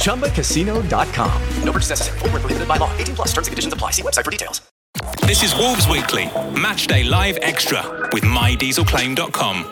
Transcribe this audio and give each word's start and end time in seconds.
ChumbaCasino.com. 0.00 1.42
No 1.64 1.72
purchase 1.72 1.90
necessary. 1.90 2.18
Void 2.18 2.32
were 2.32 2.40
prohibited 2.40 2.68
by 2.68 2.76
law. 2.76 2.90
18 2.98 3.14
plus 3.14 3.28
terms 3.28 3.46
and 3.46 3.52
conditions 3.52 3.72
apply. 3.72 3.92
See 3.92 4.02
website 4.02 4.24
for 4.24 4.30
details. 4.30 4.60
This 5.26 5.42
is 5.44 5.54
Wolves 5.54 5.86
Weekly, 5.86 6.24
Matchday 6.54 7.08
Live 7.08 7.38
Extra 7.40 7.82
with 8.12 8.24
MyDieselClaim.com. 8.24 9.70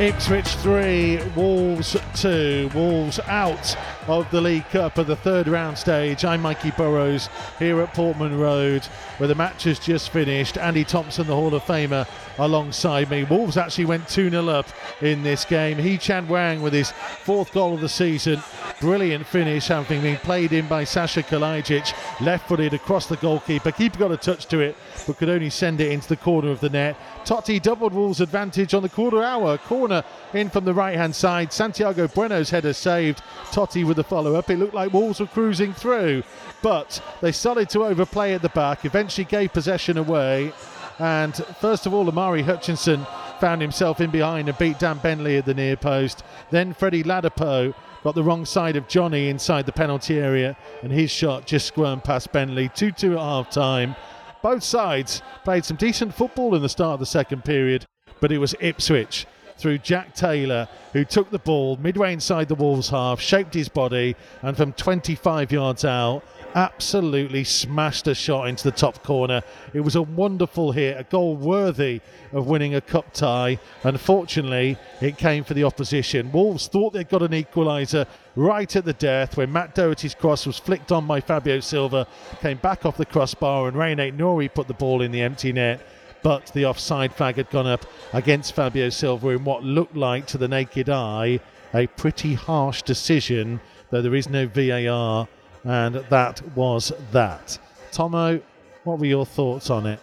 Ipswich 0.00 0.46
3, 0.46 1.18
Wolves 1.34 1.96
2. 2.14 2.70
Wolves 2.72 3.18
out 3.26 3.76
of 4.08 4.30
the 4.30 4.40
League 4.40 4.68
Cup 4.70 4.98
at 4.98 5.06
the 5.06 5.16
third 5.16 5.46
round 5.48 5.76
stage. 5.76 6.24
I'm 6.24 6.40
Mikey 6.40 6.70
Burrows 6.70 7.28
here 7.58 7.80
at 7.82 7.92
Portman 7.92 8.38
Road 8.38 8.82
where 9.18 9.28
the 9.28 9.34
match 9.34 9.64
has 9.64 9.78
just 9.78 10.10
finished. 10.10 10.56
Andy 10.56 10.84
Thompson, 10.84 11.26
the 11.26 11.34
Hall 11.34 11.54
of 11.54 11.62
Famer, 11.62 12.08
alongside 12.38 13.10
me. 13.10 13.24
Wolves 13.24 13.58
actually 13.58 13.84
went 13.84 14.08
2 14.08 14.30
0 14.30 14.48
up 14.48 14.66
in 15.02 15.22
this 15.22 15.44
game. 15.44 15.76
Hee-Chan 15.76 16.26
Hwang 16.26 16.62
with 16.62 16.72
his 16.72 16.92
fourth 17.24 17.52
goal 17.52 17.74
of 17.74 17.80
the 17.80 17.88
season. 17.88 18.42
Brilliant 18.80 19.26
finish, 19.26 19.68
having 19.68 20.00
been 20.00 20.16
played 20.18 20.52
in 20.52 20.68
by 20.68 20.84
Sasha 20.84 21.22
Kalajdzic, 21.22 21.92
left 22.20 22.48
footed 22.48 22.74
across 22.74 23.06
the 23.06 23.16
goalkeeper. 23.16 23.72
Keeper 23.72 23.98
got 23.98 24.12
a 24.12 24.16
touch 24.16 24.46
to 24.46 24.60
it, 24.60 24.76
but 25.06 25.18
could 25.18 25.28
only 25.28 25.50
send 25.50 25.80
it 25.80 25.90
into 25.90 26.08
the 26.08 26.16
corner 26.16 26.50
of 26.50 26.60
the 26.60 26.70
net. 26.70 26.96
Toti 27.24 27.60
doubled 27.60 27.92
Wolves' 27.92 28.20
advantage 28.20 28.72
on 28.72 28.82
the 28.82 28.88
quarter 28.88 29.22
hour. 29.22 29.58
Corner 29.58 30.04
in 30.32 30.48
from 30.48 30.64
the 30.64 30.72
right 30.72 30.96
hand 30.96 31.14
side. 31.14 31.52
Santiago 31.52 32.06
Bueno's 32.06 32.50
header 32.50 32.72
saved. 32.72 33.20
Toti 33.50 33.84
with 33.84 33.97
the 33.98 34.04
follow 34.04 34.36
up. 34.36 34.48
It 34.48 34.58
looked 34.58 34.74
like 34.74 34.92
Wolves 34.92 35.20
were 35.20 35.26
cruising 35.26 35.74
through, 35.74 36.22
but 36.62 37.02
they 37.20 37.32
started 37.32 37.68
to 37.70 37.84
overplay 37.84 38.32
at 38.32 38.42
the 38.42 38.48
back, 38.48 38.84
eventually 38.84 39.24
gave 39.24 39.52
possession 39.52 39.98
away. 39.98 40.52
And 40.98 41.34
first 41.60 41.84
of 41.84 41.92
all, 41.92 42.08
Omari 42.08 42.42
Hutchinson 42.42 43.06
found 43.40 43.60
himself 43.60 44.00
in 44.00 44.10
behind 44.10 44.48
and 44.48 44.56
beat 44.56 44.78
Dan 44.78 44.98
Bentley 44.98 45.36
at 45.36 45.44
the 45.44 45.54
near 45.54 45.76
post. 45.76 46.22
Then 46.50 46.72
Freddie 46.72 47.04
Ladapo 47.04 47.74
got 48.02 48.14
the 48.14 48.22
wrong 48.22 48.44
side 48.44 48.76
of 48.76 48.88
Jonny 48.88 49.28
inside 49.28 49.66
the 49.66 49.72
penalty 49.72 50.18
area, 50.18 50.56
and 50.82 50.92
his 50.92 51.10
shot 51.10 51.46
just 51.46 51.66
squirmed 51.66 52.04
past 52.04 52.32
Bentley. 52.32 52.70
2 52.74 52.92
2 52.92 53.12
at 53.14 53.18
half 53.18 53.50
time. 53.50 53.96
Both 54.42 54.62
sides 54.62 55.22
played 55.44 55.64
some 55.64 55.76
decent 55.76 56.14
football 56.14 56.54
in 56.54 56.62
the 56.62 56.68
start 56.68 56.94
of 56.94 57.00
the 57.00 57.06
second 57.06 57.44
period, 57.44 57.84
but 58.20 58.32
it 58.32 58.38
was 58.38 58.54
Ipswich 58.60 59.26
through 59.58 59.78
Jack 59.78 60.14
Taylor, 60.14 60.68
who 60.92 61.04
took 61.04 61.30
the 61.30 61.38
ball 61.38 61.76
midway 61.76 62.12
inside 62.12 62.48
the 62.48 62.54
Wolves 62.54 62.88
half, 62.88 63.20
shaped 63.20 63.54
his 63.54 63.68
body, 63.68 64.16
and 64.42 64.56
from 64.56 64.72
25 64.72 65.52
yards 65.52 65.84
out, 65.84 66.22
absolutely 66.54 67.44
smashed 67.44 68.06
a 68.06 68.14
shot 68.14 68.48
into 68.48 68.64
the 68.64 68.70
top 68.70 69.02
corner. 69.02 69.42
It 69.74 69.80
was 69.80 69.96
a 69.96 70.02
wonderful 70.02 70.72
hit, 70.72 70.98
a 70.98 71.04
goal 71.04 71.36
worthy 71.36 72.00
of 72.32 72.46
winning 72.46 72.74
a 72.74 72.80
cup 72.80 73.12
tie. 73.12 73.58
Unfortunately, 73.84 74.78
it 75.00 75.18
came 75.18 75.44
for 75.44 75.54
the 75.54 75.64
opposition. 75.64 76.32
Wolves 76.32 76.68
thought 76.68 76.92
they'd 76.92 77.08
got 77.08 77.22
an 77.22 77.32
equaliser 77.32 78.06
right 78.34 78.74
at 78.74 78.84
the 78.84 78.92
death 78.92 79.36
when 79.36 79.52
Matt 79.52 79.74
Doherty's 79.74 80.14
cross 80.14 80.46
was 80.46 80.58
flicked 80.58 80.92
on 80.92 81.06
by 81.06 81.20
Fabio 81.20 81.60
Silva, 81.60 82.06
came 82.40 82.58
back 82.58 82.86
off 82.86 82.96
the 82.96 83.04
crossbar, 83.06 83.68
and 83.68 83.76
Rayan 83.76 84.16
Nouri 84.16 84.52
put 84.52 84.68
the 84.68 84.74
ball 84.74 85.02
in 85.02 85.10
the 85.10 85.22
empty 85.22 85.52
net. 85.52 85.80
But 86.22 86.46
the 86.54 86.66
offside 86.66 87.12
flag 87.12 87.36
had 87.36 87.50
gone 87.50 87.66
up 87.66 87.86
against 88.12 88.54
Fabio 88.54 88.88
Silva 88.88 89.28
in 89.30 89.44
what 89.44 89.62
looked 89.62 89.96
like, 89.96 90.26
to 90.26 90.38
the 90.38 90.48
naked 90.48 90.88
eye, 90.88 91.40
a 91.74 91.86
pretty 91.86 92.34
harsh 92.34 92.82
decision, 92.82 93.60
though 93.90 94.02
there 94.02 94.14
is 94.14 94.28
no 94.28 94.46
VAR 94.46 95.28
and 95.64 95.96
that 95.96 96.42
was 96.56 96.92
that. 97.12 97.58
Thommo, 97.92 98.40
what 98.84 98.98
were 98.98 99.06
your 99.06 99.26
thoughts 99.26 99.70
on 99.70 99.86
it? 99.86 100.00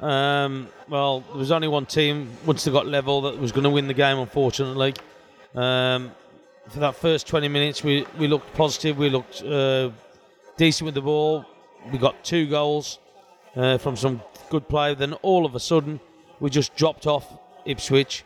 Um, 0.00 0.68
well, 0.88 1.20
there 1.20 1.38
was 1.38 1.52
only 1.52 1.68
one 1.68 1.86
team 1.86 2.30
once 2.46 2.64
they 2.64 2.72
got 2.72 2.86
level 2.86 3.20
that 3.22 3.38
was 3.38 3.52
going 3.52 3.64
to 3.64 3.70
win 3.70 3.86
the 3.86 3.94
game. 3.94 4.18
Unfortunately, 4.18 4.94
um, 5.54 6.10
for 6.68 6.80
that 6.80 6.96
first 6.96 7.26
20 7.26 7.48
minutes, 7.48 7.84
we, 7.84 8.06
we 8.18 8.26
looked 8.26 8.52
positive. 8.54 8.96
We 8.96 9.10
looked 9.10 9.42
uh, 9.42 9.90
decent 10.56 10.86
with 10.86 10.94
the 10.94 11.02
ball. 11.02 11.44
We 11.92 11.98
got 11.98 12.22
two 12.24 12.46
goals 12.46 12.98
uh, 13.56 13.78
from 13.78 13.96
some 13.96 14.22
good 14.50 14.68
play. 14.68 14.94
Then 14.94 15.14
all 15.14 15.46
of 15.46 15.54
a 15.54 15.60
sudden, 15.60 16.00
we 16.40 16.50
just 16.50 16.76
dropped 16.76 17.06
off 17.06 17.26
Ipswich, 17.64 18.24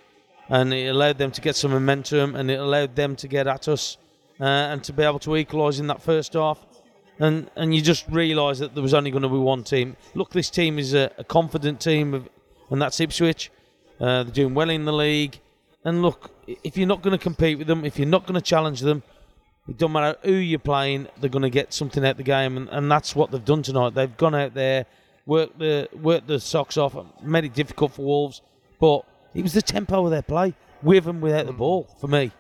and 0.49 0.75
it 0.75 0.89
allowed 0.89 1.19
them 1.19 1.31
to 1.31 1.41
get 1.41 1.57
some 1.57 1.71
momentum, 1.71 2.35
and 2.35 2.51
it 2.51 2.59
allowed 2.59 2.97
them 2.97 3.17
to 3.17 3.29
get 3.29 3.47
at 3.47 3.69
us 3.69 3.97
uh, 4.41 4.45
and 4.45 4.83
to 4.85 4.93
be 4.93 5.03
able 5.03 5.21
to 5.21 5.37
equalise 5.37 5.79
in 5.79 5.87
that 5.87 6.03
first 6.03 6.33
half. 6.33 6.65
And 7.21 7.49
and 7.55 7.73
you 7.75 7.81
just 7.81 8.07
realise 8.11 8.59
that 8.59 8.75
there 8.75 8.83
was 8.83 8.95
only 8.95 9.13
going 9.13 9.23
to 9.23 9.29
be 9.29 9.39
one 9.39 9.63
team. 9.63 9.97
Look, 10.15 10.31
this 10.31 10.51
team 10.51 10.79
is 10.79 10.95
a, 10.95 11.13
a 11.19 11.25
confident 11.25 11.81
team, 11.81 12.15
of, 12.15 12.29
and 12.71 12.83
that's 12.83 12.99
Ipswich. 12.99 13.53
Uh, 14.01 14.25
they're 14.25 14.33
doing 14.33 14.55
well 14.55 14.71
in 14.71 14.85
the 14.85 14.93
league. 14.93 15.39
And 15.85 16.03
look, 16.03 16.31
if 16.47 16.77
you're 16.77 16.89
not 16.89 17.03
going 17.03 17.17
to 17.17 17.23
compete 17.23 17.59
with 17.59 17.67
them, 17.67 17.85
if 17.85 17.99
you're 17.99 18.09
not 18.09 18.27
going 18.27 18.35
to 18.35 18.41
challenge 18.41 18.81
them, 18.81 19.03
it 19.69 19.79
doesn't 19.79 19.93
matter 19.93 20.19
who 20.23 20.33
you're 20.33 20.59
playing, 20.59 21.09
they're 21.21 21.31
going 21.31 21.43
to 21.43 21.51
get 21.51 21.73
something 21.73 22.05
out 22.05 22.13
of 22.13 22.17
the 22.19 22.23
game, 22.23 22.57
and, 22.57 22.69
and 22.71 22.91
that's 22.91 23.15
what 23.15 23.31
they've 23.31 23.45
done 23.45 23.63
tonight. 23.63 23.95
They've 23.95 24.17
gone 24.17 24.35
out 24.35 24.55
there, 24.55 24.87
worked 25.27 25.59
the 25.59 25.89
worked 25.93 26.27
the 26.27 26.41
socks 26.41 26.77
off, 26.77 26.97
made 27.23 27.45
it 27.45 27.55
difficult 27.55 27.93
for 27.93 28.03
Wolves, 28.03 28.43
but 28.81 29.05
it 29.35 29.43
was 29.43 29.53
the 29.53 29.63
tempo 29.63 30.05
of 30.05 30.11
their 30.11 30.23
play, 30.23 30.55
with 30.83 31.07
and 31.07 31.21
without 31.21 31.47
the 31.47 31.53
ball, 31.53 31.89
for 32.01 32.09
me. 32.09 32.31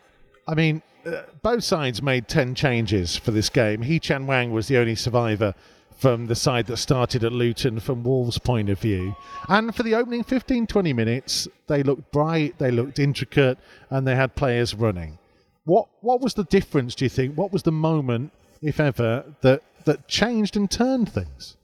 I 0.46 0.54
mean, 0.54 0.82
uh, 1.06 1.22
both 1.42 1.64
sides 1.64 2.02
made 2.02 2.28
10 2.28 2.54
changes 2.54 3.16
for 3.16 3.30
this 3.30 3.48
game. 3.48 3.82
Hee-chan 3.82 4.24
Hwang 4.24 4.52
was 4.52 4.68
the 4.68 4.76
only 4.76 4.94
survivor 4.94 5.54
from 5.96 6.26
the 6.26 6.34
side 6.34 6.66
that 6.66 6.76
started 6.76 7.24
at 7.24 7.32
Luton 7.32 7.80
from 7.80 8.02
Wolves' 8.02 8.38
point 8.38 8.68
of 8.68 8.78
view. 8.78 9.16
And 9.48 9.74
for 9.74 9.82
the 9.82 9.94
opening 9.94 10.24
15 10.24 10.66
20 10.66 10.92
minutes, 10.92 11.48
they 11.66 11.82
looked 11.82 12.12
bright, 12.12 12.58
they 12.58 12.70
looked 12.70 12.98
intricate, 12.98 13.58
and 13.90 14.06
they 14.06 14.14
had 14.14 14.34
players 14.34 14.74
running. 14.74 15.18
What 15.64 15.88
what 16.00 16.20
was 16.20 16.34
the 16.34 16.44
difference, 16.44 16.94
do 16.94 17.06
you 17.06 17.08
think? 17.08 17.36
What 17.36 17.52
was 17.52 17.62
the 17.62 17.72
moment, 17.72 18.32
if 18.60 18.80
ever, 18.80 19.24
that, 19.40 19.62
that 19.84 20.08
changed 20.08 20.56
and 20.56 20.70
turned 20.70 21.10
things? 21.10 21.56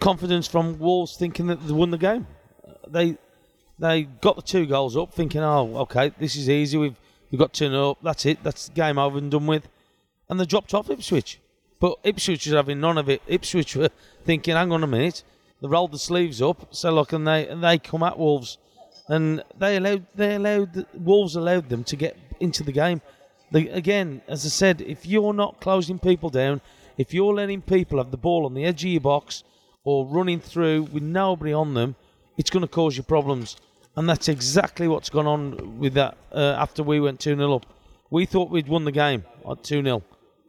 Confidence 0.00 0.46
from 0.46 0.78
Wolves 0.78 1.16
thinking 1.16 1.46
that 1.48 1.66
they 1.66 1.72
won 1.72 1.90
the 1.90 1.98
game. 1.98 2.26
They 2.88 3.16
they 3.78 4.04
got 4.04 4.36
the 4.36 4.42
two 4.42 4.66
goals 4.66 4.96
up, 4.96 5.12
thinking, 5.12 5.42
oh, 5.42 5.76
okay, 5.78 6.12
this 6.18 6.36
is 6.36 6.48
easy. 6.48 6.78
We've 6.78 6.96
we've 7.30 7.38
got 7.38 7.52
2 7.52 7.74
up. 7.74 7.98
That's 8.02 8.24
it. 8.26 8.42
That's 8.42 8.68
the 8.68 8.74
game 8.74 8.98
over 8.98 9.18
and 9.18 9.30
done 9.30 9.46
with. 9.46 9.68
And 10.28 10.40
they 10.40 10.46
dropped 10.46 10.74
off 10.74 10.90
Ipswich. 10.90 11.40
But 11.78 11.98
Ipswich 12.04 12.46
was 12.46 12.54
having 12.54 12.80
none 12.80 12.98
of 12.98 13.08
it. 13.08 13.22
Ipswich 13.26 13.76
were 13.76 13.90
thinking, 14.24 14.54
hang 14.54 14.72
on 14.72 14.82
a 14.82 14.86
minute. 14.86 15.22
They 15.60 15.68
rolled 15.68 15.92
the 15.92 15.98
sleeves 15.98 16.40
up. 16.40 16.74
So 16.74 16.92
look, 16.92 17.12
and 17.12 17.26
they 17.26 17.46
and 17.48 17.62
they 17.62 17.78
come 17.78 18.02
at 18.02 18.18
Wolves, 18.18 18.58
and 19.08 19.42
they 19.58 19.76
allowed 19.76 20.06
they 20.14 20.34
allowed 20.34 20.86
Wolves 20.94 21.36
allowed 21.36 21.68
them 21.68 21.84
to 21.84 21.96
get 21.96 22.16
into 22.40 22.62
the 22.62 22.72
game. 22.72 23.02
Like, 23.52 23.70
again, 23.70 24.22
as 24.26 24.44
I 24.44 24.48
said, 24.48 24.80
if 24.80 25.06
you're 25.06 25.32
not 25.32 25.60
closing 25.60 25.98
people 25.98 26.30
down, 26.30 26.60
if 26.98 27.14
you're 27.14 27.34
letting 27.34 27.62
people 27.62 27.98
have 27.98 28.10
the 28.10 28.16
ball 28.16 28.44
on 28.44 28.54
the 28.54 28.64
edge 28.64 28.84
of 28.84 28.90
your 28.90 29.00
box 29.00 29.44
or 29.86 30.04
running 30.04 30.40
through 30.40 30.82
with 30.92 31.02
nobody 31.04 31.52
on 31.52 31.72
them, 31.72 31.94
it's 32.36 32.50
going 32.50 32.62
to 32.62 32.68
cause 32.68 32.96
you 32.96 33.04
problems. 33.04 33.56
And 33.94 34.08
that's 34.08 34.28
exactly 34.28 34.88
what's 34.88 35.08
gone 35.08 35.28
on 35.28 35.78
with 35.78 35.94
that 35.94 36.18
uh, 36.32 36.56
after 36.58 36.82
we 36.82 37.00
went 37.00 37.20
2 37.20 37.36
0 37.36 37.54
up. 37.54 37.66
We 38.10 38.26
thought 38.26 38.50
we'd 38.50 38.68
won 38.68 38.84
the 38.84 38.92
game 38.92 39.24
at 39.48 39.62
2 39.62 39.82
0. 39.82 40.02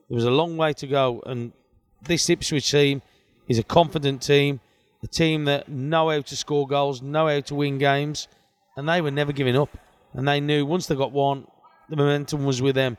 There 0.10 0.16
was 0.16 0.26
a 0.26 0.32
long 0.32 0.58
way 0.58 0.74
to 0.74 0.88
go, 0.88 1.22
and 1.26 1.54
this 2.02 2.30
Ipswich 2.30 2.70
team 2.72 3.04
is 3.48 3.60
a 3.60 3.64
confident 3.64 4.24
team, 4.24 4.60
a 5.04 5.08
team 5.08 5.46
that 5.46 5.70
know 5.70 6.10
how 6.10 6.22
to 6.22 6.36
score 6.36 6.68
goals, 6.68 7.04
know 7.04 7.28
how 7.28 7.40
to 7.42 7.56
win 7.56 7.78
games, 7.78 8.28
and 8.76 8.90
they 8.90 9.02
were 9.02 9.12
never 9.12 9.34
giving 9.34 9.56
up. 9.56 9.70
And 10.14 10.28
they 10.28 10.40
knew 10.40 10.66
once 10.66 10.88
they 10.88 10.96
got 10.96 11.12
one, 11.12 11.46
the 11.90 11.96
momentum 11.96 12.44
was 12.44 12.60
with 12.60 12.74
them. 12.74 12.98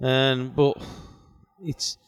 And 0.00 0.54
but 0.54 0.80
it's 1.64 1.98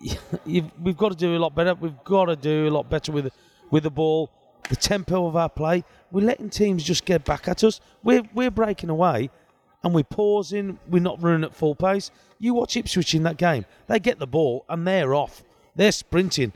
we've 0.46 0.96
got 0.96 1.10
to 1.10 1.16
do 1.16 1.36
a 1.36 1.38
lot 1.38 1.54
better. 1.54 1.74
We've 1.74 2.04
got 2.04 2.26
to 2.26 2.36
do 2.36 2.68
a 2.68 2.70
lot 2.70 2.88
better 2.88 3.12
with 3.12 3.32
with 3.70 3.84
the 3.84 3.90
ball, 3.90 4.30
the 4.68 4.76
tempo 4.76 5.26
of 5.26 5.36
our 5.36 5.48
play. 5.48 5.84
We're 6.10 6.24
letting 6.24 6.50
teams 6.50 6.82
just 6.82 7.04
get 7.04 7.24
back 7.24 7.48
at 7.48 7.62
us. 7.64 7.80
We're 8.02 8.22
we're 8.34 8.50
breaking 8.50 8.90
away, 8.90 9.30
and 9.82 9.94
we're 9.94 10.04
pausing. 10.04 10.78
We're 10.88 11.02
not 11.02 11.22
running 11.22 11.44
at 11.44 11.54
full 11.54 11.74
pace. 11.74 12.10
You 12.38 12.54
watch 12.54 12.76
Ipswich 12.76 13.14
in 13.14 13.22
that 13.24 13.36
game. 13.36 13.66
They 13.86 13.98
get 13.98 14.18
the 14.18 14.26
ball 14.26 14.64
and 14.68 14.86
they're 14.86 15.14
off. 15.14 15.42
They're 15.76 15.92
sprinting. 15.92 16.52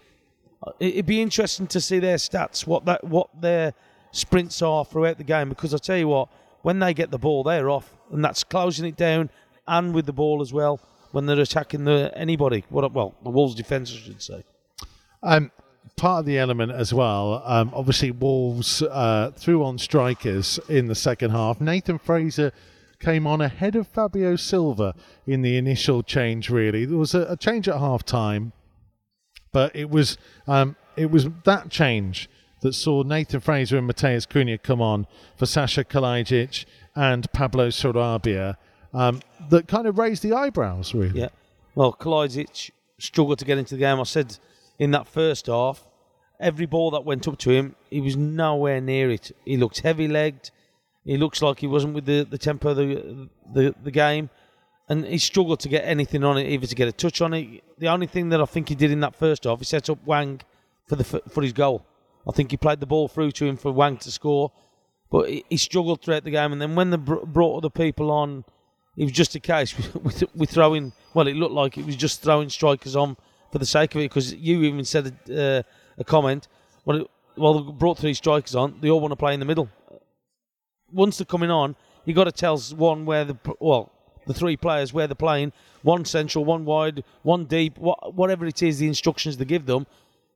It'd 0.81 1.05
be 1.05 1.21
interesting 1.21 1.67
to 1.69 1.81
see 1.81 1.99
their 1.99 2.17
stats, 2.17 2.67
what 2.67 2.87
that 2.87 3.05
what 3.05 3.29
their 3.39 3.75
sprints 4.13 4.63
are 4.63 4.85
throughout 4.85 5.19
the 5.19 5.25
game. 5.25 5.51
Because 5.51 5.75
I 5.75 5.79
tell 5.79 5.99
you 5.99 6.09
what, 6.09 6.31
when 6.63 6.79
they 6.79 6.95
get 6.95 7.11
the 7.11 7.19
ball, 7.19 7.43
they're 7.43 7.69
off, 7.69 7.95
and 8.11 8.25
that's 8.25 8.43
closing 8.43 8.87
it 8.87 8.97
down 8.97 9.29
and 9.67 9.95
with 9.95 10.07
the 10.07 10.13
ball 10.13 10.41
as 10.41 10.53
well 10.53 10.81
when 11.15 11.27
they're 11.27 11.39
attacking 11.39 11.85
the 11.85 12.11
anybody. 12.17 12.65
What 12.71 12.93
well, 12.93 13.15
the 13.23 13.31
Wolves 13.31 13.55
defence, 13.55 13.93
I 13.93 13.99
should 13.99 14.21
say. 14.21 14.43
Um, 15.23 15.53
part 15.97 16.21
of 16.21 16.27
the 16.27 16.39
element 16.39 16.73
as 16.73 16.93
well. 16.93 17.41
Um, 17.47 17.71
obviously, 17.73 18.11
Wolves 18.11 18.83
uh, 18.83 19.31
threw 19.37 19.65
on 19.65 19.79
strikers 19.79 20.59
in 20.69 20.89
the 20.89 20.95
second 20.97 21.31
half. 21.31 21.61
Nathan 21.61 21.99
Fraser 21.99 22.53
came 22.99 23.29
on 23.29 23.41
ahead 23.41 23.77
of 23.77 23.87
Fabio 23.87 24.35
Silva 24.35 24.93
in 25.25 25.43
the 25.43 25.57
initial 25.57 26.03
change. 26.03 26.51
Really, 26.51 26.85
there 26.85 26.99
was 26.99 27.15
a, 27.15 27.23
a 27.31 27.37
change 27.37 27.69
at 27.69 27.79
half 27.79 28.05
time, 28.05 28.53
but 29.53 29.75
it 29.77 29.91
was 29.91 30.19
um, 30.49 30.75
it 30.97 31.13
was 31.13 31.29
that 31.45 31.71
change 31.71 32.29
that 32.63 32.73
saw 32.73 33.05
Nathan 33.05 33.39
Fraser 33.39 33.79
and 33.79 33.89
Matheus 33.89 34.27
Cunha 34.27 34.61
come 34.61 34.83
on 34.83 35.07
for 35.37 35.47
Sasha 35.47 35.85
Kalajdzic 35.85 36.65
and 36.97 37.31
Pablo 37.33 37.69
Sarabia. 37.69 38.57
Um, 38.95 39.21
that 39.51 39.67
kind 39.69 39.87
of 39.87 39.99
raised 39.99 40.23
the 40.23 40.33
eyebrows, 40.33 40.95
really. 40.95 41.21
Yeah. 41.21 41.29
Well, 41.75 41.93
Kalajdzic 41.93 42.71
struggled 42.99 43.41
to 43.41 43.45
get 43.45 43.59
into 43.59 43.75
the 43.75 43.81
game. 43.81 44.01
I 44.01 44.05
said 44.05 44.39
in 44.79 44.93
that 44.93 45.09
first 45.09 45.47
half, 45.47 45.85
every 46.41 46.67
ball 46.67 46.91
that 46.93 47.05
went 47.05 47.27
up 47.27 47.39
to 47.39 47.51
him, 47.51 47.75
he 47.91 48.01
was 48.01 48.17
nowhere 48.17 48.81
near 48.81 49.11
it. 49.11 49.33
He 49.45 49.57
looked 49.57 49.81
heavy 49.81 50.09
legged. 50.09 50.51
He 51.05 51.17
looks 51.19 51.43
like 51.43 51.59
he 51.59 51.67
wasn't 51.67 51.95
with 51.95 52.07
the, 52.07 52.25
the 52.25 52.39
tempo 52.39 52.71
of 52.71 52.77
the, 52.77 53.29
the 53.53 53.75
the 53.83 53.91
game, 53.91 54.31
and 54.89 55.05
he 55.05 55.19
struggled 55.19 55.61
to 55.61 55.69
get 55.69 55.85
anything 55.85 56.25
on 56.25 56.39
it, 56.39 56.47
even 56.47 56.67
to 56.67 56.75
get 56.75 56.89
a 56.89 56.93
touch 56.93 57.21
on 57.21 57.35
it. 57.35 57.63
The 57.79 57.89
only 57.89 58.07
thing 58.07 58.31
that 58.31 58.41
I 58.41 58.47
think 58.47 58.71
he 58.71 58.75
did 58.75 58.91
in 58.91 59.01
that 59.01 59.15
first 59.15 59.45
half, 59.45 59.59
he 59.59 59.65
set 59.67 59.91
up 59.91 59.99
Hwang 60.05 60.41
for 60.89 60.97
the 60.97 61.05
for 61.05 61.43
his 61.43 61.53
goal. 61.53 61.85
I 62.27 62.33
think 62.33 62.51
he 62.51 62.57
played 62.57 62.81
the 62.81 62.87
ball 62.87 63.09
through 63.09 63.33
to 63.33 63.45
him 63.45 63.59
for 63.59 63.71
Hwang 63.71 63.99
to 63.99 64.11
score, 64.11 64.51
but 65.11 65.29
he 65.29 65.57
struggled 65.59 66.01
throughout 66.01 66.25
the 66.25 66.31
game. 66.31 66.53
And 66.53 66.63
then 66.63 66.75
when 66.75 66.89
they 66.89 66.97
brought 66.97 67.59
other 67.59 67.71
people 67.71 68.11
on, 68.11 68.45
it 68.97 69.05
was 69.05 69.13
just 69.13 69.35
a 69.35 69.41
case 69.41 69.77
with, 69.95 70.25
with 70.35 70.51
throwing. 70.51 70.93
Well, 71.15 71.29
it 71.29 71.37
looked 71.37 71.55
like 71.55 71.79
it 71.79 71.87
was 71.87 71.97
just 71.97 72.23
throwing 72.23 72.49
strikers 72.49 72.97
on 72.97 73.17
for 73.53 73.59
the 73.59 73.67
sake 73.67 73.95
of 73.95 74.01
it 74.01 74.11
because 74.11 74.35
you 74.35 74.63
even 74.63 74.85
said 74.85 75.17
a, 75.29 75.59
uh, 75.59 75.63
a 75.99 76.05
comment. 76.05 76.49
Well, 76.85 77.03
it, 77.03 77.11
well, 77.37 77.61
they 77.61 77.73
brought 77.73 77.99
three 77.99 78.15
strikers 78.15 78.55
on. 78.55 78.79
They 78.81 78.91
all 78.91 79.01
want 79.01 79.13
to 79.13 79.17
play 79.17 79.35
in 79.35 79.41
the 79.41 79.47
middle. 79.47 79.69
Once 80.93 81.19
they're 81.19 81.25
coming 81.25 81.51
on, 81.51 81.75
you 82.05 82.15
got 82.15 82.25
to 82.25 82.33
tell 82.33 82.59
one 82.59 83.05
where 83.05 83.25
the 83.25 83.37
well, 83.61 83.93
the 84.27 84.35
three 84.35 84.57
players 84.57 84.93
where 84.93 85.07
they're 85.07 85.15
playing. 85.15 85.53
One 85.83 86.05
central, 86.05 86.45
one 86.45 86.65
wide, 86.65 87.05
one 87.23 87.45
deep. 87.45 87.79
What, 87.79 88.15
whatever 88.15 88.47
it 88.47 88.63
is, 88.63 88.79
the 88.79 88.87
instructions 88.87 89.37
they 89.37 89.45
give 89.45 89.67
them. 89.67 89.87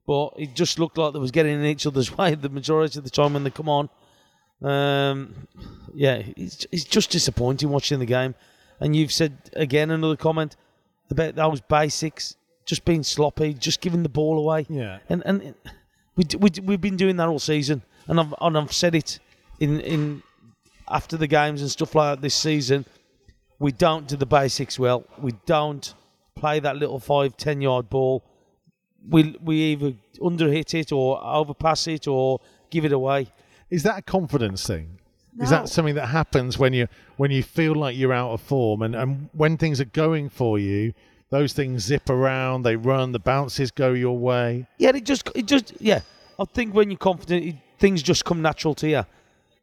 But 0.07 0.33
it 0.37 0.55
just 0.55 0.79
looked 0.79 0.99
like 0.99 1.13
they 1.13 1.19
was 1.19 1.31
getting 1.31 1.55
in 1.55 1.65
each 1.67 1.87
other's 1.87 2.17
way 2.19 2.35
the 2.35 2.49
majority 2.49 2.99
of 2.99 3.05
the 3.05 3.11
time 3.11 3.35
when 3.35 3.45
they 3.45 3.51
come 3.51 3.69
on. 3.69 3.89
Um, 4.63 5.47
yeah, 5.95 6.23
it's, 6.37 6.67
it's 6.73 6.85
just 6.85 7.11
disappointing 7.11 7.69
watching 7.69 7.99
the 7.99 8.07
game. 8.07 8.35
And 8.81 8.95
you've 8.95 9.13
said 9.13 9.37
again 9.55 9.91
another 9.91 10.17
comment 10.17 10.57
about 11.11 11.35
those 11.35 11.61
basics, 11.61 12.37
just 12.65 12.85
being 12.85 13.03
sloppy, 13.03 13.55
just 13.55 13.81
giving 13.81 14.03
the 14.03 14.09
ball 14.09 14.39
away. 14.39 14.67
Yeah. 14.69 14.99
And 15.09 15.23
and 15.25 15.55
we, 16.17 16.25
we 16.39 16.51
we've 16.63 16.81
been 16.81 16.97
doing 16.97 17.17
that 17.17 17.29
all 17.29 17.39
season, 17.39 17.83
and 18.07 18.21
I've 18.21 18.35
and 18.41 18.57
I've 18.59 18.73
said 18.73 18.95
it 18.95 19.19
in 19.61 19.81
in 19.81 20.23
after 20.89 21.17
the 21.17 21.27
games 21.27 21.61
and 21.61 21.71
stuff 21.71 21.95
like 21.95 22.17
that 22.17 22.23
this 22.23 22.35
season. 22.35 22.85
We 23.61 23.73
don't 23.73 24.07
do 24.07 24.17
the 24.17 24.27
basics 24.27 24.79
well. 24.79 25.05
We 25.21 25.33
don't 25.45 25.93
play 26.37 26.61
that 26.61 26.77
little 26.77 27.01
five 27.01 27.37
ten 27.37 27.61
yard 27.61 27.91
ball. 27.91 28.25
We 29.09 29.37
we 29.43 29.57
either 29.73 29.95
underhit 30.21 30.75
it 30.75 30.93
or 30.93 31.21
overpass 31.25 31.89
it 31.89 32.07
or 32.07 32.41
give 32.71 32.85
it 32.85 32.93
away. 32.93 33.29
Is 33.71 33.83
that 33.83 33.99
a 33.99 34.03
confidence 34.03 34.67
thing? 34.67 34.99
Is 35.41 35.51
that 35.51 35.69
something 35.69 35.95
that 35.95 36.07
happens 36.07 36.59
when 36.59 36.73
you 36.73 36.89
when 37.17 37.31
you 37.31 37.45
feel 37.45 37.75
like 37.75 37.97
you're 37.97 38.13
out 38.13 38.33
of 38.33 38.41
form 38.41 38.83
and, 38.83 38.97
and 38.97 39.29
when 39.33 39.57
things 39.57 39.81
are 39.81 39.85
going 39.85 40.29
for 40.29 40.59
you, 40.59 40.95
those 41.31 41.53
things 41.53 41.85
zip 41.85 42.11
around, 42.11 42.63
they 42.63 42.75
run, 42.75 43.13
the 43.13 43.21
bounces 43.21 43.71
go 43.71 43.93
your 43.93 44.19
way. 44.19 44.67
Yeah, 44.79 44.97
it 44.97 45.05
just 45.05 45.31
it 45.37 45.47
just 45.47 45.75
yeah. 45.81 46.01
I 46.41 46.45
think 46.45 46.75
when 46.75 46.91
you're 46.91 46.99
confident, 46.99 47.45
it, 47.45 47.55
things 47.79 48.03
just 48.03 48.25
come 48.25 48.43
natural 48.43 48.75
to 48.77 48.89
you. 48.89 49.05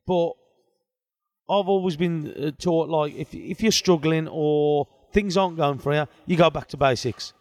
But 0.08 0.32
I've 1.50 1.68
always 1.68 1.98
been 1.98 2.34
uh, 2.34 2.52
taught 2.58 2.88
like 2.88 3.14
if 3.16 3.34
if 3.34 3.62
you're 3.62 3.72
struggling 3.74 4.30
or 4.30 4.88
things 5.12 5.36
aren't 5.36 5.58
going 5.58 5.80
for 5.80 5.94
you, 5.94 6.08
you 6.26 6.38
go 6.38 6.50
back 6.50 6.68
to 6.70 6.78
basics. 6.78 7.34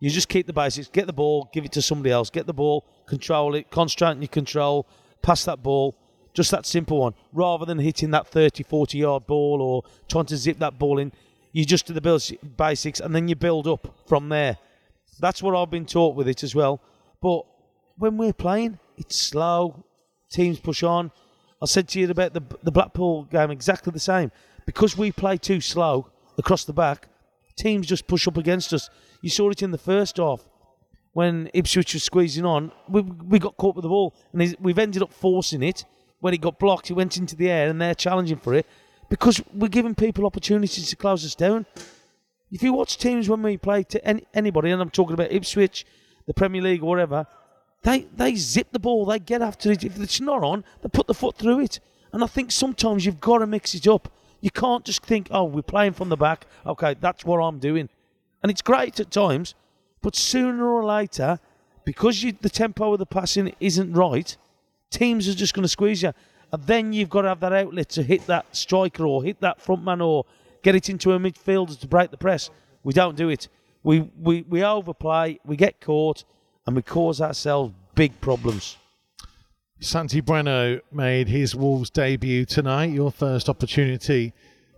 You 0.00 0.10
just 0.10 0.28
keep 0.28 0.46
the 0.46 0.52
basics. 0.52 0.88
Get 0.88 1.06
the 1.06 1.12
ball, 1.12 1.48
give 1.52 1.64
it 1.64 1.72
to 1.72 1.82
somebody 1.82 2.10
else. 2.10 2.30
Get 2.30 2.46
the 2.46 2.52
ball, 2.52 2.86
control 3.06 3.54
it, 3.54 3.70
concentrate 3.70 4.10
on 4.10 4.22
your 4.22 4.28
control, 4.28 4.86
pass 5.22 5.44
that 5.46 5.62
ball. 5.62 5.96
Just 6.34 6.50
that 6.50 6.66
simple 6.66 6.98
one. 7.00 7.14
Rather 7.32 7.64
than 7.64 7.78
hitting 7.78 8.10
that 8.12 8.28
30, 8.28 8.62
40 8.62 8.98
yard 8.98 9.26
ball 9.26 9.60
or 9.60 9.82
trying 10.08 10.26
to 10.26 10.36
zip 10.36 10.58
that 10.58 10.78
ball 10.78 10.98
in, 10.98 11.12
you 11.52 11.64
just 11.64 11.86
do 11.86 11.94
the 11.94 12.38
basics 12.56 13.00
and 13.00 13.14
then 13.14 13.28
you 13.28 13.34
build 13.34 13.66
up 13.66 13.94
from 14.06 14.28
there. 14.28 14.58
That's 15.20 15.42
what 15.42 15.56
I've 15.56 15.70
been 15.70 15.86
taught 15.86 16.14
with 16.14 16.28
it 16.28 16.42
as 16.42 16.54
well. 16.54 16.80
But 17.20 17.42
when 17.96 18.16
we're 18.16 18.32
playing, 18.32 18.78
it's 18.96 19.16
slow. 19.16 19.84
Teams 20.30 20.60
push 20.60 20.82
on. 20.82 21.10
I 21.60 21.66
said 21.66 21.88
to 21.88 22.00
you 22.00 22.10
about 22.10 22.34
the 22.34 22.42
the 22.62 22.70
Blackpool 22.70 23.24
game 23.24 23.50
exactly 23.50 23.90
the 23.90 23.98
same. 24.00 24.30
Because 24.66 24.96
we 24.96 25.10
play 25.10 25.38
too 25.38 25.60
slow 25.60 26.10
across 26.36 26.64
the 26.64 26.72
back, 26.72 27.08
teams 27.56 27.86
just 27.86 28.06
push 28.06 28.28
up 28.28 28.36
against 28.36 28.72
us. 28.72 28.90
You 29.22 29.30
saw 29.30 29.50
it 29.50 29.62
in 29.62 29.70
the 29.70 29.78
first 29.78 30.18
half 30.18 30.46
when 31.12 31.50
Ipswich 31.54 31.94
was 31.94 32.04
squeezing 32.04 32.44
on. 32.44 32.70
We, 32.88 33.00
we 33.00 33.38
got 33.38 33.56
caught 33.56 33.74
with 33.74 33.82
the 33.82 33.88
ball, 33.88 34.14
and 34.32 34.54
we've 34.60 34.78
ended 34.78 35.02
up 35.02 35.12
forcing 35.12 35.62
it. 35.62 35.84
When 36.20 36.34
it 36.34 36.40
got 36.40 36.58
blocked, 36.58 36.90
it 36.90 36.94
went 36.94 37.16
into 37.16 37.36
the 37.36 37.50
air, 37.50 37.68
and 37.68 37.80
they're 37.80 37.94
challenging 37.94 38.38
for 38.38 38.54
it 38.54 38.66
because 39.08 39.42
we're 39.54 39.68
giving 39.68 39.94
people 39.94 40.26
opportunities 40.26 40.90
to 40.90 40.96
close 40.96 41.24
us 41.24 41.34
down. 41.34 41.66
If 42.50 42.62
you 42.62 42.72
watch 42.72 42.98
teams 42.98 43.28
when 43.28 43.42
we 43.42 43.56
play 43.56 43.82
to 43.84 44.04
any, 44.04 44.26
anybody, 44.34 44.70
and 44.70 44.80
I'm 44.80 44.90
talking 44.90 45.14
about 45.14 45.32
Ipswich, 45.32 45.86
the 46.26 46.34
Premier 46.34 46.62
League, 46.62 46.82
or 46.82 46.86
whatever, 46.86 47.26
they 47.82 48.06
they 48.16 48.34
zip 48.34 48.68
the 48.72 48.78
ball, 48.78 49.04
they 49.04 49.18
get 49.18 49.42
after 49.42 49.70
it. 49.70 49.84
If 49.84 50.00
it's 50.00 50.20
not 50.20 50.42
on, 50.42 50.64
they 50.82 50.88
put 50.88 51.06
the 51.06 51.14
foot 51.14 51.36
through 51.36 51.60
it. 51.60 51.80
And 52.12 52.24
I 52.24 52.26
think 52.26 52.50
sometimes 52.50 53.04
you've 53.04 53.20
got 53.20 53.38
to 53.38 53.46
mix 53.46 53.74
it 53.74 53.86
up. 53.86 54.10
You 54.40 54.50
can't 54.50 54.84
just 54.84 55.04
think, 55.04 55.28
oh, 55.30 55.44
we're 55.44 55.62
playing 55.62 55.92
from 55.92 56.08
the 56.08 56.16
back. 56.16 56.46
Okay, 56.66 56.96
that's 57.00 57.24
what 57.24 57.38
I'm 57.38 57.58
doing. 57.58 57.88
And 58.42 58.50
it's 58.50 58.62
great 58.62 58.98
at 59.00 59.10
times, 59.10 59.54
but 60.00 60.16
sooner 60.16 60.66
or 60.66 60.84
later, 60.84 61.38
because 61.84 62.22
you, 62.22 62.32
the 62.40 62.48
tempo 62.48 62.92
of 62.92 62.98
the 62.98 63.06
passing 63.06 63.54
isn't 63.60 63.92
right, 63.92 64.36
teams 64.90 65.28
are 65.28 65.34
just 65.34 65.54
going 65.54 65.64
to 65.64 65.68
squeeze 65.68 66.02
you. 66.02 66.12
And 66.52 66.62
then 66.64 66.92
you've 66.92 67.10
got 67.10 67.22
to 67.22 67.28
have 67.28 67.40
that 67.40 67.52
outlet 67.52 67.88
to 67.90 68.02
hit 68.02 68.26
that 68.26 68.56
striker 68.56 69.04
or 69.04 69.22
hit 69.22 69.40
that 69.40 69.60
front 69.60 69.84
man 69.84 70.00
or 70.00 70.24
get 70.62 70.74
it 70.74 70.88
into 70.88 71.12
a 71.12 71.18
midfielder 71.18 71.78
to 71.78 71.86
break 71.86 72.10
the 72.10 72.16
press. 72.16 72.50
We 72.84 72.92
don't 72.92 73.16
do 73.16 73.28
it. 73.28 73.48
We, 73.82 74.10
we, 74.18 74.42
we 74.42 74.64
overplay, 74.64 75.38
we 75.44 75.56
get 75.56 75.80
caught, 75.80 76.24
and 76.66 76.74
we 76.74 76.82
cause 76.82 77.20
ourselves 77.20 77.72
big 77.94 78.20
problems. 78.20 78.76
Santi 79.80 80.20
Bueno 80.20 80.80
made 80.90 81.28
his 81.28 81.54
Wolves 81.54 81.90
debut 81.90 82.44
tonight. 82.44 82.90
Your 82.90 83.12
first 83.12 83.48
opportunity 83.48 84.32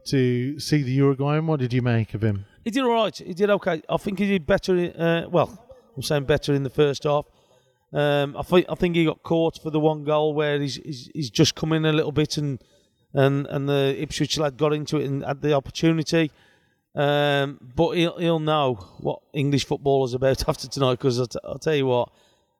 to 0.07 0.59
see 0.61 0.83
the 0.83 0.93
Uruguayan. 0.93 1.47
What 1.47 1.61
did 1.61 1.73
you 1.73 1.83
make 1.83 2.15
of 2.15 2.23
him? 2.23 2.45
He 2.65 2.71
did 2.71 2.85
all 2.85 2.93
right. 2.93 3.17
He 3.17 3.33
did 3.33 3.49
okay. 3.51 3.83
I 3.89 3.97
think 3.97 4.19
he 4.19 4.27
did 4.27 4.47
better. 4.47 4.93
Uh, 4.97 5.29
well, 5.29 5.67
I'm 5.97 6.03
saying 6.03 6.25
better 6.25 6.53
in 6.53 6.63
the 6.63 6.71
first 6.71 7.05
half. 7.05 7.27
Um, 7.93 8.37
I 8.37 8.43
think 8.43 8.67
I 8.69 8.75
think 8.75 8.97
he 8.97 9.05
got 9.05 9.23
caught 9.23 9.61
for 9.61 9.71
the 9.71 9.81
one 9.81 10.05
goal 10.05 10.35
where 10.35 10.61
he's 10.61 10.77
he's, 10.77 11.11
he's 11.13 11.31
just 11.31 11.55
come 11.55 11.73
in 11.73 11.85
a 11.85 11.93
little 11.93 12.13
bit 12.13 12.37
and 12.37 12.63
and 13.13 13.47
and 13.49 13.69
the 13.69 13.97
Ipswich 14.01 14.39
lad 14.39 14.57
got 14.57 14.73
into 14.73 14.99
it 14.99 15.07
and 15.07 15.25
had 15.25 15.43
the 15.43 15.55
opportunity. 15.55 16.31
Um, 16.95 17.59
but 17.77 17.93
he'll, 17.93 18.19
he'll 18.19 18.41
know 18.41 18.75
what 18.99 19.21
English 19.33 19.65
football 19.65 20.05
is 20.05 20.15
about 20.15 20.49
after 20.49 20.69
tonight 20.69 20.95
because 20.95 21.21
I'll, 21.21 21.27
t- 21.27 21.39
I'll 21.45 21.59
tell 21.59 21.75
you 21.75 21.87
what, 21.87 22.11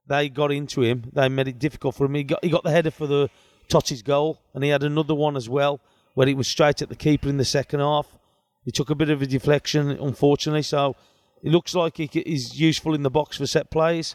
they 0.07 0.29
got 0.29 0.53
into 0.53 0.83
him. 0.83 1.11
They 1.13 1.29
made 1.29 1.49
it 1.49 1.59
difficult 1.59 1.97
for 1.97 2.07
him. 2.07 2.15
He 2.15 2.25
got, 2.25 2.45
he 2.45 2.51
got 2.51 2.63
the 2.63 2.71
header 2.71 2.91
for 2.91 3.07
the 3.07 3.29
Toti's 3.69 4.03
goal, 4.03 4.41
and 4.55 4.63
he 4.63 4.71
had 4.71 4.83
another 4.83 5.15
one 5.15 5.37
as 5.37 5.49
well 5.49 5.81
where 6.15 6.29
it 6.29 6.37
was 6.37 6.49
straight 6.49 6.83
at 6.83 6.89
the 6.89 6.97
keeper 6.97 7.29
in 7.29 7.37
the 7.37 7.45
second 7.45 7.81
half. 7.81 8.07
He 8.65 8.71
took 8.71 8.91
a 8.91 8.95
bit 8.95 9.11
of 9.11 9.23
a 9.23 9.27
deflection, 9.27 9.91
unfortunately, 9.91 10.63
so 10.63 10.97
it 11.43 11.51
looks 11.51 11.75
like 11.75 11.97
he, 11.97 12.11
he's 12.13 12.59
useful 12.59 12.95
in 12.95 13.03
the 13.03 13.11
box 13.11 13.39
for 13.39 13.47
set 13.47 13.71
plays. 13.71 14.15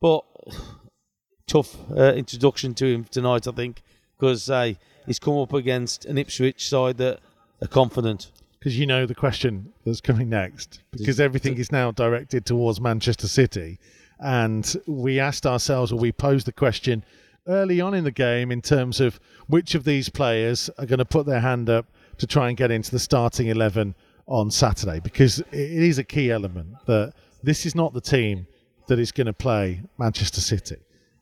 But 0.00 0.22
tough 1.46 1.76
uh, 1.96 2.12
introduction 2.14 2.74
to 2.74 2.86
him 2.86 3.04
tonight, 3.04 3.46
I 3.46 3.52
think, 3.52 3.82
because 4.18 4.50
uh, 4.50 4.72
he's 5.06 5.18
come 5.18 5.38
up 5.38 5.52
against 5.52 6.04
an 6.04 6.18
Ipswich 6.18 6.68
side 6.68 6.98
that 6.98 7.20
are 7.62 7.68
confident. 7.68 8.32
Because 8.58 8.78
you 8.78 8.86
know 8.86 9.06
the 9.06 9.14
question 9.14 9.72
that's 9.84 10.00
coming 10.00 10.28
next, 10.28 10.80
because 10.90 11.20
everything 11.20 11.56
is 11.56 11.70
now 11.70 11.92
directed 11.92 12.44
towards 12.44 12.80
Manchester 12.80 13.28
City. 13.28 13.78
And 14.18 14.74
we 14.86 15.20
asked 15.20 15.46
ourselves, 15.46 15.92
or 15.92 15.98
we 15.98 16.10
posed 16.10 16.46
the 16.46 16.52
question 16.52 17.04
early 17.46 17.80
on 17.80 17.94
in 17.94 18.02
the 18.02 18.10
game 18.10 18.50
in 18.50 18.60
terms 18.60 19.00
of 19.00 19.20
which 19.46 19.74
of 19.76 19.84
these 19.84 20.08
players 20.08 20.68
are 20.78 20.86
going 20.86 20.98
to 20.98 21.04
put 21.04 21.26
their 21.26 21.40
hand 21.40 21.70
up 21.70 21.86
to 22.18 22.26
try 22.26 22.48
and 22.48 22.56
get 22.56 22.70
into 22.70 22.90
the 22.90 22.98
starting 22.98 23.46
11 23.46 23.94
on 24.26 24.50
Saturday, 24.50 24.98
because 24.98 25.38
it 25.38 25.46
is 25.52 25.98
a 25.98 26.04
key 26.04 26.32
element 26.32 26.74
that 26.86 27.12
this 27.44 27.66
is 27.66 27.76
not 27.76 27.92
the 27.92 28.00
team 28.00 28.48
that 28.88 28.98
is 28.98 29.12
going 29.12 29.26
to 29.26 29.32
play 29.32 29.82
Manchester 29.98 30.40
City. 30.40 30.76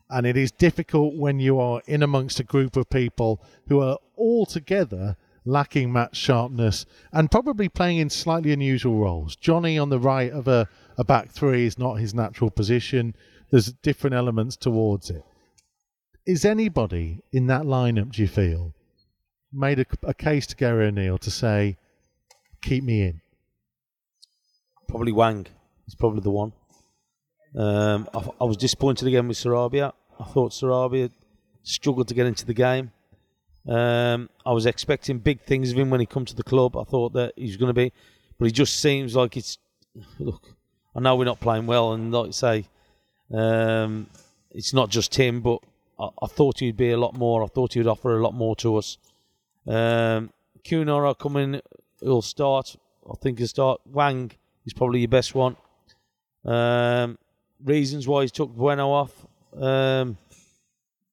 And 0.09 0.25
it 0.25 0.37
is 0.37 0.51
difficult 0.51 1.15
when 1.15 1.39
you 1.39 1.59
are 1.59 1.81
in 1.87 2.03
amongst 2.03 2.39
a 2.39 2.43
group 2.43 2.75
of 2.75 2.89
people 2.89 3.41
who 3.67 3.81
are 3.81 3.97
all 4.15 4.45
together 4.45 5.17
lacking 5.45 5.93
match 5.93 6.17
sharpness 6.17 6.85
and 7.11 7.31
probably 7.31 7.69
playing 7.69 7.97
in 7.97 8.09
slightly 8.09 8.51
unusual 8.51 8.97
roles. 8.97 9.35
Jonny 9.35 9.77
on 9.77 9.89
the 9.89 9.99
right 9.99 10.31
of 10.31 10.47
a, 10.47 10.67
a 10.97 11.03
back 11.03 11.29
three 11.29 11.65
is 11.65 11.77
not 11.77 11.95
his 11.95 12.13
natural 12.13 12.49
position. 12.49 13.15
There's 13.51 13.71
different 13.71 14.15
elements 14.15 14.55
towards 14.55 15.09
it. 15.09 15.23
Is 16.25 16.45
anybody 16.45 17.21
in 17.31 17.47
that 17.47 17.63
lineup, 17.63 18.11
do 18.11 18.21
you 18.23 18.27
feel, 18.27 18.73
made 19.53 19.79
a, 19.79 19.85
a 20.03 20.13
case 20.13 20.47
to 20.47 20.55
Gary 20.55 20.87
O'Neill 20.87 21.19
to 21.19 21.31
say, 21.31 21.77
keep 22.61 22.83
me 22.83 23.03
in? 23.03 23.21
Probably 24.87 25.11
Hwang 25.11 25.45
is 25.87 25.95
probably 25.95 26.21
the 26.21 26.31
one. 26.31 26.53
Um, 27.57 28.09
I, 28.13 28.21
I, 28.41 28.43
was 28.43 28.57
disappointed 28.57 29.07
again 29.07 29.27
with 29.27 29.37
Sarabia. 29.37 29.93
I 30.19 30.23
thought 30.25 30.51
Sarabia 30.51 31.09
struggled 31.63 32.09
to 32.09 32.13
get 32.13 32.25
into 32.25 32.45
the 32.45 32.53
game. 32.53 32.91
Um, 33.67 34.29
I 34.45 34.51
was 34.51 34.65
expecting 34.65 35.19
big 35.19 35.41
things 35.41 35.71
of 35.71 35.77
him 35.77 35.89
when 35.89 35.99
he 35.99 36.05
come 36.05 36.25
to 36.25 36.35
the 36.35 36.43
club. 36.43 36.75
I 36.75 36.83
thought 36.83 37.13
that 37.13 37.33
he's 37.37 37.57
going 37.57 37.69
to 37.69 37.73
be, 37.73 37.93
but 38.37 38.45
he 38.45 38.51
just 38.51 38.79
seems 38.79 39.15
like 39.15 39.37
it's. 39.37 39.57
Look, 40.19 40.53
I 40.95 40.99
know 40.99 41.15
we're 41.15 41.25
not 41.25 41.39
playing 41.39 41.65
well, 41.65 41.93
and 41.93 42.11
like 42.11 42.27
I 42.27 42.31
say, 42.31 42.65
um, 43.33 44.07
it's 44.51 44.73
not 44.73 44.89
just 44.89 45.15
him, 45.15 45.41
but 45.41 45.59
I, 45.97 46.09
I, 46.21 46.27
thought 46.27 46.59
he'd 46.59 46.77
be 46.77 46.91
a 46.91 46.97
lot 46.97 47.17
more. 47.17 47.43
I 47.43 47.47
thought 47.47 47.73
he'd 47.73 47.87
offer 47.87 48.17
a 48.17 48.23
lot 48.23 48.33
more 48.33 48.55
to 48.57 48.77
us. 48.77 48.97
Um, 49.67 50.31
coming, 51.19 51.61
he'll 52.01 52.21
start. 52.21 52.75
I 53.09 53.15
think 53.21 53.39
he'll 53.39 53.47
start. 53.47 53.81
Hwang 53.91 54.31
is 54.65 54.73
probably 54.73 54.99
your 54.99 55.09
best 55.09 55.33
one. 55.33 55.55
Um, 56.43 57.17
reasons 57.65 58.07
why 58.07 58.23
he 58.23 58.29
took 58.29 58.51
Bueno 58.51 58.89
off 58.91 59.25
um, 59.59 60.17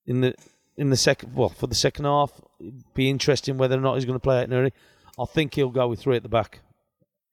in 0.07 0.21
the 0.21 0.35
in 0.77 0.91
the 0.91 0.97
second 0.97 1.35
well 1.35 1.49
for 1.49 1.67
the 1.67 1.75
second 1.75 2.05
half. 2.05 2.33
It'd 2.61 2.95
be 2.95 3.11
interesting 3.11 3.59
whether 3.59 3.77
or 3.77 3.81
not 3.81 3.95
he's 3.95 4.05
going 4.05 4.19
to 4.19 4.23
play 4.23 4.43
out 4.43 4.53
early. 4.53 4.73
I 5.19 5.25
think 5.25 5.55
he'll 5.55 5.71
go 5.71 5.89
with 5.89 6.01
three 6.01 6.17
at 6.17 6.23
the 6.23 6.29
back 6.29 6.61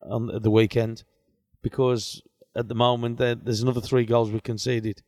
on 0.02 0.32
the 0.42 0.52
weekend 0.52 1.04
because 1.62 2.22
at 2.56 2.68
the 2.68 2.76
moment 2.76 3.18
there's 3.18 3.62
another 3.62 3.82
three 3.82 4.06
goals 4.06 4.32
we 4.32 4.40
conceded. 4.40 5.02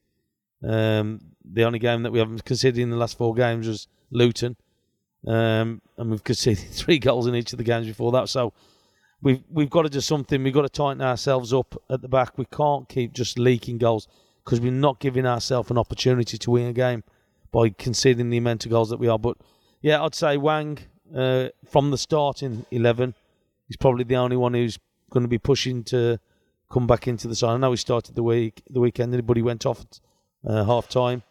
Um, 0.63 1.19
the 1.43 1.63
only 1.63 1.79
game 1.79 2.03
that 2.03 2.11
we 2.11 2.19
haven't 2.19 2.45
conceded 2.45 2.79
in 2.79 2.91
the 2.91 2.97
last 2.97 3.17
four 3.17 3.33
games 3.33 3.67
was 3.67 3.87
Luton, 4.11 4.55
um, 5.27 5.81
and 5.97 6.11
we've 6.11 6.23
conceded 6.31 6.69
three 6.69 6.99
goals 6.99 7.27
in 7.27 7.35
each 7.35 7.51
of 7.51 7.57
the 7.57 7.63
games 7.63 7.87
before 7.87 8.11
that. 8.11 8.29
So 8.29 8.53
we've 9.21 9.43
we've 9.49 9.69
got 9.69 9.83
to 9.83 9.89
do 9.89 10.01
something. 10.01 10.43
We've 10.43 10.53
got 10.53 10.63
to 10.63 10.69
tighten 10.69 11.01
ourselves 11.01 11.53
up 11.53 11.81
at 11.89 12.01
the 12.01 12.07
back. 12.07 12.37
We 12.37 12.45
can't 12.45 12.87
keep 12.89 13.13
just 13.13 13.37
leaking 13.37 13.77
goals 13.77 14.07
because 14.43 14.59
we're 14.59 14.71
not 14.71 14.99
giving 14.99 15.25
ourselves 15.25 15.69
an 15.71 15.77
opportunity 15.77 16.37
to 16.37 16.51
win 16.51 16.67
a 16.67 16.73
game 16.73 17.03
by 17.51 17.69
conceding 17.69 18.29
the 18.29 18.37
amount 18.37 18.65
of 18.65 18.71
goals 18.71 18.89
that 18.89 18.99
we 18.99 19.07
are. 19.07 19.19
But 19.19 19.37
yeah, 19.81 20.03
I'd 20.03 20.15
say 20.15 20.37
Hwang 20.37 20.79
uh, 21.15 21.49
from 21.69 21.91
the 21.91 21.97
starting 21.97 22.65
eleven 22.71 23.13
is 23.69 23.77
probably 23.77 24.03
the 24.03 24.17
only 24.17 24.37
one 24.37 24.53
who's 24.53 24.79
going 25.09 25.23
to 25.23 25.29
be 25.29 25.37
pushing 25.37 25.83
to 25.85 26.19
come 26.71 26.87
back 26.87 27.07
into 27.07 27.27
the 27.27 27.35
side. 27.35 27.51
I 27.51 27.57
know 27.57 27.71
he 27.71 27.77
started 27.77 28.15
the 28.15 28.23
week 28.23 28.61
the 28.69 28.79
weekend, 28.79 29.25
but 29.27 29.37
he 29.37 29.43
went 29.43 29.65
off 29.65 29.81
at 29.81 29.99
uh, 30.49 30.63
half 30.63 30.87
time, 30.87 31.23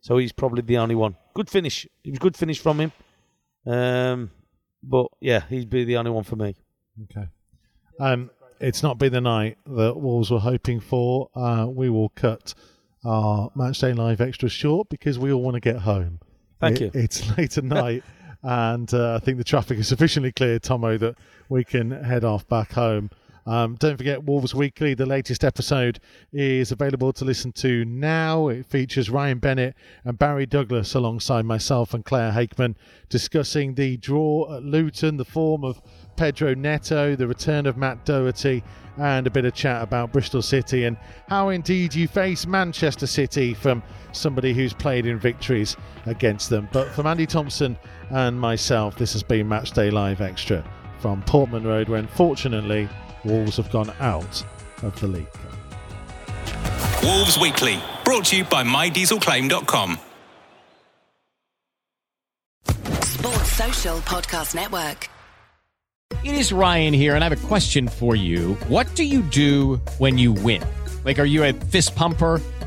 so 0.00 0.18
he's 0.18 0.32
probably 0.32 0.62
the 0.62 0.78
only 0.78 0.94
one. 0.94 1.16
Good 1.34 1.48
finish. 1.48 1.86
It 2.04 2.10
was 2.10 2.18
good 2.18 2.36
finish 2.36 2.58
from 2.58 2.80
him. 2.80 2.92
Um, 3.64 4.30
but 4.82 5.06
yeah, 5.20 5.42
he'd 5.48 5.70
be 5.70 5.84
the 5.84 5.96
only 5.96 6.10
one 6.10 6.24
for 6.24 6.36
me. 6.36 6.56
Okay. 7.04 7.28
Um, 8.00 8.30
it's 8.60 8.82
not 8.82 8.98
been 8.98 9.12
the 9.12 9.20
night 9.20 9.58
that 9.66 9.96
Wolves 9.96 10.30
were 10.30 10.40
hoping 10.40 10.80
for. 10.80 11.30
Uh, 11.34 11.66
we 11.68 11.88
will 11.88 12.10
cut 12.10 12.54
our 13.04 13.50
Matchday 13.50 13.96
Live 13.96 14.20
extra 14.20 14.48
short 14.48 14.88
because 14.88 15.18
we 15.18 15.32
all 15.32 15.42
want 15.42 15.54
to 15.54 15.60
get 15.60 15.76
home. 15.76 16.20
Thank 16.60 16.80
it, 16.80 16.94
you. 16.94 17.00
It's 17.02 17.36
late 17.36 17.56
at 17.56 17.64
night, 17.64 18.02
and 18.42 18.92
uh, 18.92 19.14
I 19.14 19.18
think 19.18 19.38
the 19.38 19.44
traffic 19.44 19.78
is 19.78 19.88
sufficiently 19.88 20.32
clear, 20.32 20.58
Thommo, 20.58 20.98
that 20.98 21.16
we 21.48 21.64
can 21.64 21.90
head 21.90 22.24
off 22.24 22.48
back 22.48 22.72
home. 22.72 23.10
Um, 23.48 23.76
don't 23.76 23.96
forget 23.96 24.24
Wolves 24.24 24.54
Weekly. 24.54 24.92
The 24.92 25.06
latest 25.06 25.42
episode 25.42 26.00
is 26.34 26.70
available 26.70 27.14
to 27.14 27.24
listen 27.24 27.50
to 27.52 27.82
now. 27.86 28.48
It 28.48 28.66
features 28.66 29.08
Ryan 29.08 29.38
Bennett 29.38 29.74
and 30.04 30.18
Barry 30.18 30.44
Douglas 30.44 30.94
alongside 30.94 31.46
myself 31.46 31.94
and 31.94 32.04
Claire 32.04 32.30
Hakeman 32.30 32.76
discussing 33.08 33.74
the 33.74 33.96
draw 33.96 34.54
at 34.54 34.64
Luton, 34.64 35.16
the 35.16 35.24
form 35.24 35.64
of 35.64 35.80
Pedro 36.16 36.52
Neto, 36.52 37.16
the 37.16 37.26
return 37.26 37.64
of 37.64 37.78
Matt 37.78 38.04
Doherty, 38.04 38.62
and 38.98 39.26
a 39.26 39.30
bit 39.30 39.46
of 39.46 39.54
chat 39.54 39.82
about 39.82 40.12
Bristol 40.12 40.42
City 40.42 40.84
and 40.84 40.98
how 41.30 41.48
indeed 41.48 41.94
you 41.94 42.06
face 42.06 42.46
Manchester 42.46 43.06
City 43.06 43.54
from 43.54 43.82
somebody 44.12 44.52
who's 44.52 44.74
played 44.74 45.06
in 45.06 45.18
victories 45.18 45.74
against 46.04 46.50
them. 46.50 46.68
But 46.70 46.88
from 46.88 47.06
Andy 47.06 47.24
Thompson 47.24 47.78
and 48.10 48.38
myself, 48.38 48.98
this 48.98 49.14
has 49.14 49.22
been 49.22 49.48
Matchday 49.48 49.90
Live 49.90 50.20
Extra 50.20 50.62
from 50.98 51.22
Portman 51.22 51.64
Road, 51.64 51.88
when 51.88 52.08
fortunately 52.08 52.90
Wolves 53.28 53.58
have 53.58 53.70
gone 53.70 53.92
out 54.00 54.42
of 54.82 54.98
the 55.00 55.06
league. 55.06 55.26
Wolves 57.02 57.38
Weekly, 57.38 57.78
brought 58.04 58.24
to 58.26 58.38
you 58.38 58.44
by 58.44 58.64
MyDieselClaim.com. 58.64 59.98
Sports 63.02 63.52
Social 63.52 63.98
Podcast 63.98 64.54
Network. 64.54 65.08
It 66.24 66.34
is 66.34 66.52
Ryan 66.52 66.94
here, 66.94 67.14
and 67.14 67.22
I 67.22 67.28
have 67.28 67.44
a 67.44 67.46
question 67.46 67.86
for 67.86 68.16
you. 68.16 68.54
What 68.68 68.92
do 68.94 69.04
you 69.04 69.22
do 69.22 69.76
when 69.98 70.18
you 70.18 70.32
win? 70.32 70.62
Like, 71.04 71.18
are 71.18 71.24
you 71.24 71.44
a 71.44 71.52
fist 71.52 71.94
pumper? 71.94 72.40